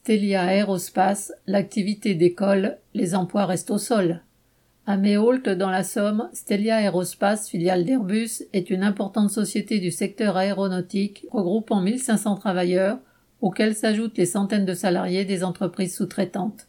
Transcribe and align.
Stelia 0.00 0.52
Aerospace, 0.52 1.32
l'activité 1.46 2.14
décolle, 2.14 2.78
les 2.92 3.14
emplois 3.14 3.46
restent 3.46 3.70
au 3.70 3.78
sol. 3.78 4.22
À 4.86 4.98
Méholt, 4.98 5.48
dans 5.48 5.70
la 5.70 5.82
Somme, 5.82 6.28
Stelia 6.34 6.82
Aerospace, 6.82 7.48
filiale 7.48 7.84
d'Airbus, 7.84 8.42
est 8.52 8.68
une 8.68 8.82
importante 8.82 9.30
société 9.30 9.78
du 9.78 9.90
secteur 9.90 10.36
aéronautique 10.36 11.26
regroupant 11.30 11.80
1500 11.80 12.34
travailleurs, 12.34 12.98
auxquels 13.40 13.74
s'ajoutent 13.74 14.18
les 14.18 14.26
centaines 14.26 14.66
de 14.66 14.74
salariés 14.74 15.24
des 15.24 15.42
entreprises 15.42 15.96
sous-traitantes. 15.96 16.66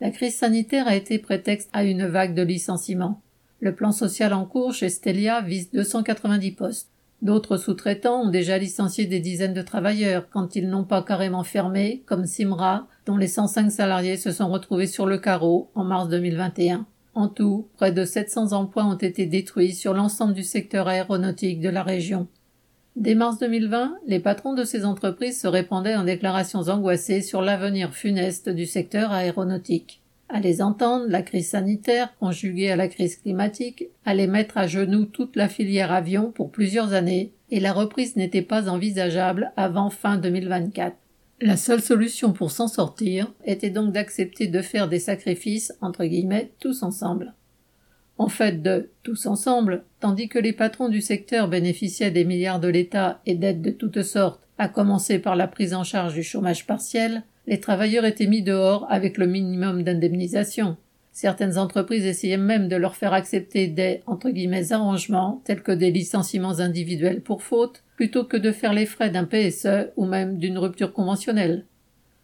La 0.00 0.10
crise 0.10 0.36
sanitaire 0.36 0.86
a 0.86 0.94
été 0.94 1.18
prétexte 1.18 1.70
à 1.72 1.82
une 1.82 2.06
vague 2.06 2.34
de 2.34 2.42
licenciements. 2.42 3.20
Le 3.58 3.74
plan 3.74 3.90
social 3.90 4.32
en 4.32 4.44
cours 4.44 4.74
chez 4.74 4.90
Stelia 4.90 5.40
vise 5.40 5.72
290 5.72 6.52
postes. 6.52 6.90
D'autres 7.22 7.56
sous-traitants 7.56 8.22
ont 8.22 8.30
déjà 8.30 8.58
licencié 8.58 9.06
des 9.06 9.20
dizaines 9.20 9.54
de 9.54 9.62
travailleurs 9.62 10.28
quand 10.30 10.54
ils 10.54 10.68
n'ont 10.68 10.84
pas 10.84 11.02
carrément 11.02 11.44
fermé, 11.44 12.02
comme 12.06 12.26
Simra, 12.26 12.86
dont 13.06 13.16
les 13.16 13.26
105 13.26 13.70
salariés 13.70 14.16
se 14.16 14.32
sont 14.32 14.48
retrouvés 14.48 14.86
sur 14.86 15.06
le 15.06 15.18
carreau 15.18 15.70
en 15.74 15.84
mars 15.84 16.08
2021. 16.08 16.86
En 17.14 17.28
tout, 17.28 17.68
près 17.76 17.92
de 17.92 18.04
700 18.04 18.52
emplois 18.52 18.84
ont 18.84 18.98
été 18.98 19.24
détruits 19.24 19.72
sur 19.72 19.94
l'ensemble 19.94 20.34
du 20.34 20.42
secteur 20.42 20.88
aéronautique 20.88 21.60
de 21.60 21.70
la 21.70 21.82
région. 21.82 22.28
Dès 22.96 23.14
mars 23.14 23.38
2020, 23.38 23.96
les 24.06 24.20
patrons 24.20 24.54
de 24.54 24.64
ces 24.64 24.84
entreprises 24.84 25.40
se 25.40 25.46
répandaient 25.46 25.96
en 25.96 26.04
déclarations 26.04 26.68
angoissées 26.68 27.22
sur 27.22 27.40
l'avenir 27.40 27.94
funeste 27.94 28.50
du 28.50 28.66
secteur 28.66 29.12
aéronautique. 29.12 30.02
À 30.28 30.40
les 30.40 30.60
entendre, 30.60 31.06
la 31.08 31.22
crise 31.22 31.50
sanitaire, 31.50 32.12
conjuguée 32.18 32.70
à 32.70 32.76
la 32.76 32.88
crise 32.88 33.16
climatique, 33.16 33.84
allait 34.04 34.26
mettre 34.26 34.58
à 34.58 34.66
genoux 34.66 35.04
toute 35.04 35.36
la 35.36 35.48
filière 35.48 35.92
avion 35.92 36.32
pour 36.32 36.50
plusieurs 36.50 36.94
années, 36.94 37.32
et 37.50 37.60
la 37.60 37.72
reprise 37.72 38.16
n'était 38.16 38.42
pas 38.42 38.68
envisageable 38.68 39.52
avant 39.56 39.88
fin 39.88 40.16
2024. 40.16 40.96
La 41.40 41.56
seule 41.56 41.82
solution 41.82 42.32
pour 42.32 42.50
s'en 42.50 42.66
sortir 42.66 43.32
était 43.44 43.70
donc 43.70 43.92
d'accepter 43.92 44.48
de 44.48 44.62
faire 44.62 44.88
des 44.88 44.98
sacrifices, 44.98 45.72
entre 45.80 46.04
guillemets, 46.04 46.50
tous 46.58 46.82
ensemble. 46.82 47.34
En 48.18 48.28
fait 48.28 48.62
de 48.62 48.90
tous 49.02 49.26
ensemble, 49.26 49.84
tandis 50.00 50.28
que 50.28 50.38
les 50.38 50.54
patrons 50.54 50.88
du 50.88 51.02
secteur 51.02 51.48
bénéficiaient 51.48 52.10
des 52.10 52.24
milliards 52.24 52.60
de 52.60 52.68
l'État 52.68 53.20
et 53.26 53.34
d'aides 53.34 53.62
de 53.62 53.70
toutes 53.70 54.02
sortes, 54.02 54.40
à 54.58 54.68
commencer 54.68 55.18
par 55.18 55.36
la 55.36 55.46
prise 55.46 55.74
en 55.74 55.84
charge 55.84 56.14
du 56.14 56.22
chômage 56.22 56.66
partiel, 56.66 57.22
les 57.46 57.60
travailleurs 57.60 58.04
étaient 58.04 58.26
mis 58.26 58.42
dehors 58.42 58.86
avec 58.90 59.18
le 59.18 59.26
minimum 59.26 59.82
d'indemnisation. 59.82 60.76
Certaines 61.12 61.56
entreprises 61.56 62.04
essayaient 62.04 62.36
même 62.36 62.68
de 62.68 62.76
leur 62.76 62.94
faire 62.94 63.14
accepter 63.14 63.68
des 63.68 64.02
arrangements, 64.72 65.40
tels 65.44 65.62
que 65.62 65.72
des 65.72 65.90
licenciements 65.90 66.58
individuels 66.58 67.22
pour 67.22 67.42
faute, 67.42 67.82
plutôt 67.96 68.24
que 68.24 68.36
de 68.36 68.52
faire 68.52 68.74
les 68.74 68.84
frais 68.84 69.10
d'un 69.10 69.24
PSE 69.24 69.92
ou 69.96 70.04
même 70.04 70.36
d'une 70.36 70.58
rupture 70.58 70.92
conventionnelle. 70.92 71.64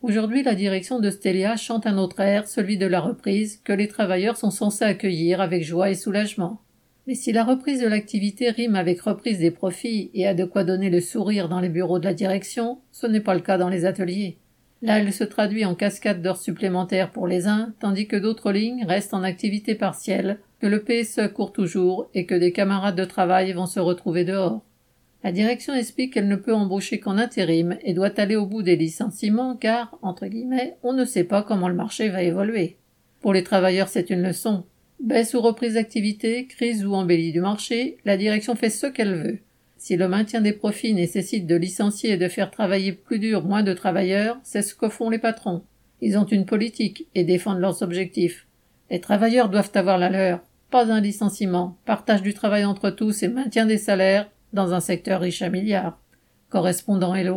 Aujourd'hui, 0.00 0.42
la 0.42 0.54
direction 0.54 1.00
de 1.00 1.10
Stelia 1.10 1.56
chante 1.56 1.86
un 1.86 1.98
autre 1.98 2.20
air, 2.20 2.46
celui 2.46 2.78
de 2.78 2.86
la 2.86 3.00
reprise, 3.00 3.60
que 3.62 3.72
les 3.72 3.88
travailleurs 3.88 4.36
sont 4.36 4.52
censés 4.52 4.84
accueillir 4.84 5.40
avec 5.40 5.64
joie 5.64 5.90
et 5.90 5.94
soulagement. 5.94 6.60
Mais 7.08 7.14
si 7.14 7.32
la 7.32 7.42
reprise 7.42 7.80
de 7.80 7.88
l'activité 7.88 8.50
rime 8.50 8.76
avec 8.76 9.00
reprise 9.00 9.40
des 9.40 9.50
profits 9.50 10.10
et 10.14 10.26
a 10.26 10.34
de 10.34 10.44
quoi 10.44 10.62
donner 10.62 10.88
le 10.88 11.00
sourire 11.00 11.48
dans 11.48 11.60
les 11.60 11.68
bureaux 11.68 11.98
de 11.98 12.04
la 12.04 12.14
direction, 12.14 12.78
ce 12.92 13.06
n'est 13.06 13.20
pas 13.20 13.34
le 13.34 13.40
cas 13.40 13.58
dans 13.58 13.68
les 13.68 13.84
ateliers. 13.84 14.38
Là, 14.80 15.00
elle 15.00 15.12
se 15.12 15.24
traduit 15.24 15.64
en 15.64 15.74
cascade 15.74 16.22
d'heures 16.22 16.40
supplémentaires 16.40 17.10
pour 17.10 17.26
les 17.26 17.48
uns, 17.48 17.74
tandis 17.80 18.06
que 18.06 18.16
d'autres 18.16 18.52
lignes 18.52 18.84
restent 18.84 19.14
en 19.14 19.24
activité 19.24 19.74
partielle, 19.74 20.38
que 20.60 20.66
le 20.66 20.82
PSE 20.82 21.32
court 21.34 21.52
toujours 21.52 22.08
et 22.14 22.26
que 22.26 22.34
des 22.34 22.52
camarades 22.52 22.96
de 22.96 23.04
travail 23.04 23.52
vont 23.52 23.66
se 23.66 23.80
retrouver 23.80 24.24
dehors. 24.24 24.62
La 25.24 25.32
direction 25.32 25.74
explique 25.74 26.12
qu'elle 26.12 26.28
ne 26.28 26.36
peut 26.36 26.54
embaucher 26.54 27.00
qu'en 27.00 27.18
intérim 27.18 27.76
et 27.82 27.92
doit 27.92 28.20
aller 28.20 28.36
au 28.36 28.46
bout 28.46 28.62
des 28.62 28.76
licenciements 28.76 29.56
car, 29.56 29.98
entre 30.00 30.26
guillemets, 30.26 30.76
on 30.84 30.92
ne 30.92 31.04
sait 31.04 31.24
pas 31.24 31.42
comment 31.42 31.68
le 31.68 31.74
marché 31.74 32.08
va 32.08 32.22
évoluer. 32.22 32.76
Pour 33.20 33.32
les 33.32 33.42
travailleurs, 33.42 33.88
c'est 33.88 34.10
une 34.10 34.22
leçon. 34.22 34.64
Baisse 35.00 35.34
ou 35.34 35.40
reprise 35.40 35.74
d'activité, 35.74 36.46
crise 36.46 36.86
ou 36.86 36.94
embellie 36.94 37.32
du 37.32 37.40
marché, 37.40 37.98
la 38.04 38.16
direction 38.16 38.54
fait 38.54 38.70
ce 38.70 38.86
qu'elle 38.86 39.14
veut. 39.14 39.38
Si 39.78 39.96
le 39.96 40.08
maintien 40.08 40.40
des 40.40 40.52
profits 40.52 40.92
nécessite 40.92 41.46
de 41.46 41.54
licencier 41.54 42.10
et 42.10 42.16
de 42.16 42.28
faire 42.28 42.50
travailler 42.50 42.92
plus 42.92 43.20
dur 43.20 43.44
moins 43.44 43.62
de 43.62 43.72
travailleurs, 43.72 44.36
c'est 44.42 44.62
ce 44.62 44.74
que 44.74 44.88
font 44.88 45.08
les 45.08 45.20
patrons. 45.20 45.62
Ils 46.00 46.18
ont 46.18 46.24
une 46.24 46.46
politique 46.46 47.06
et 47.14 47.24
défendent 47.24 47.60
leurs 47.60 47.82
objectifs. 47.82 48.46
Les 48.90 49.00
travailleurs 49.00 49.48
doivent 49.48 49.70
avoir 49.74 49.96
la 49.96 50.10
leur. 50.10 50.40
Pas 50.70 50.92
un 50.92 51.00
licenciement, 51.00 51.78
partage 51.84 52.22
du 52.22 52.34
travail 52.34 52.64
entre 52.64 52.90
tous 52.90 53.22
et 53.22 53.28
maintien 53.28 53.66
des 53.66 53.78
salaires 53.78 54.28
dans 54.52 54.74
un 54.74 54.80
secteur 54.80 55.20
riche 55.20 55.42
à 55.42 55.48
milliards. 55.48 55.98
Correspondant 56.50 57.14
Hello. 57.14 57.36